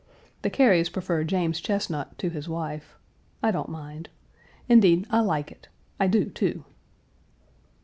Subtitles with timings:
[0.41, 2.95] The Carys prefer James Chesnut to his wife.
[3.43, 4.09] I don't mind.
[4.67, 5.69] Indeed, I like it.
[5.99, 6.65] I do, too.